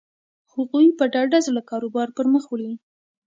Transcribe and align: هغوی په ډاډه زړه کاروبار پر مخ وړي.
هغوی 0.53 0.87
په 0.97 1.05
ډاډه 1.13 1.39
زړه 1.47 1.61
کاروبار 1.69 2.07
پر 2.17 2.25
مخ 2.33 2.43
وړي. 2.49 2.71